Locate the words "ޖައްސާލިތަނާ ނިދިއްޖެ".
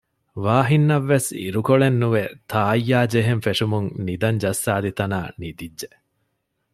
4.43-5.89